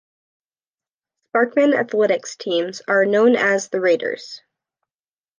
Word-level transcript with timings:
Sparkman 1.31 1.77
athletics 1.79 2.35
teams 2.35 2.81
are 2.87 3.05
known 3.05 3.35
as 3.35 3.69
the 3.69 3.79
Raiders. 3.79 4.41